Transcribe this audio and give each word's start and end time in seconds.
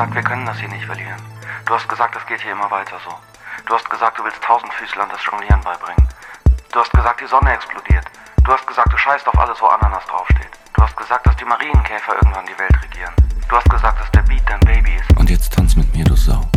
gesagt, 0.00 0.14
wir 0.14 0.22
können 0.22 0.46
das 0.46 0.58
hier 0.58 0.68
nicht 0.70 0.86
verlieren. 0.86 1.20
Du 1.66 1.74
hast 1.74 1.86
gesagt, 1.86 2.16
es 2.16 2.24
geht 2.26 2.40
hier 2.40 2.52
immer 2.52 2.70
weiter 2.70 2.96
so. 3.04 3.12
Du 3.66 3.74
hast 3.74 3.90
gesagt, 3.90 4.18
du 4.18 4.24
willst 4.24 4.42
tausend 4.42 4.72
Füßlern 4.72 5.10
das 5.10 5.22
Jonglieren 5.26 5.60
beibringen. 5.60 6.08
Du 6.72 6.80
hast 6.80 6.90
gesagt, 6.90 7.20
die 7.20 7.26
Sonne 7.26 7.52
explodiert. 7.52 8.06
Du 8.42 8.50
hast 8.50 8.66
gesagt, 8.66 8.90
du 8.90 8.96
scheißt 8.96 9.28
auf 9.28 9.38
alles, 9.38 9.60
wo 9.60 9.66
Ananas 9.66 10.06
draufsteht. 10.06 10.48
Du 10.72 10.82
hast 10.82 10.96
gesagt, 10.96 11.26
dass 11.26 11.36
die 11.36 11.44
Marienkäfer 11.44 12.14
irgendwann 12.14 12.46
die 12.46 12.58
Welt 12.58 12.82
regieren. 12.82 13.12
Du 13.46 13.56
hast 13.56 13.68
gesagt, 13.68 14.00
dass 14.00 14.10
der 14.12 14.22
Beat 14.22 14.42
dein 14.46 14.60
Baby 14.60 14.96
ist. 14.96 15.18
Und 15.18 15.28
jetzt 15.28 15.52
tanz 15.52 15.76
mit 15.76 15.94
mir, 15.94 16.06
du 16.06 16.16
Sau. 16.16 16.49